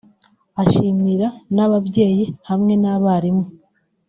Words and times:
ashimira 0.63 1.27
n’ababyeyi 1.55 2.25
hamwe 2.49 2.73
n’abarimu 2.81 3.45